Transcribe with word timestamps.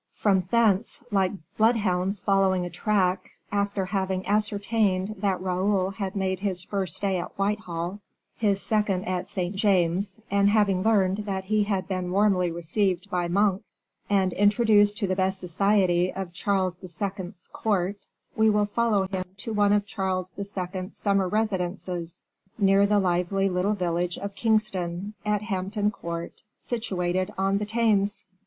From 0.15 0.47
thence, 0.49 1.03
like 1.11 1.31
bloodhounds 1.59 2.21
following 2.21 2.65
a 2.65 2.71
track, 2.71 3.29
after 3.51 3.85
having 3.85 4.25
ascertained 4.25 5.13
that 5.19 5.39
Raoul 5.39 5.91
had 5.91 6.15
made 6.15 6.39
his 6.39 6.63
first 6.63 6.97
stay 6.97 7.19
at 7.19 7.37
Whitehall, 7.37 7.99
his 8.35 8.59
second 8.59 9.05
at 9.05 9.29
St. 9.29 9.55
James's, 9.55 10.19
and 10.31 10.49
having 10.49 10.81
learned 10.81 11.17
that 11.27 11.43
he 11.45 11.65
had 11.65 11.87
been 11.87 12.09
warmly 12.09 12.49
received 12.51 13.11
by 13.11 13.27
Monk, 13.27 13.61
and 14.09 14.33
introduced 14.33 14.97
to 14.97 15.05
the 15.05 15.15
best 15.15 15.37
society 15.39 16.11
of 16.11 16.33
Charles 16.33 16.79
II.'s 16.81 17.47
court, 17.53 18.07
we 18.35 18.49
will 18.49 18.65
follow 18.65 19.05
him 19.05 19.25
to 19.37 19.53
one 19.53 19.71
of 19.71 19.85
Charles 19.85 20.33
II.'s 20.35 20.97
summer 20.97 21.27
residences 21.27 22.23
near 22.57 22.87
the 22.87 22.97
lively 22.97 23.49
little 23.49 23.73
village 23.75 24.17
of 24.17 24.33
Kingston, 24.33 25.13
at 25.23 25.43
Hampton 25.43 25.91
Court, 25.91 26.41
situated 26.57 27.29
on 27.37 27.59
the 27.59 27.67
Thames. 27.67 28.25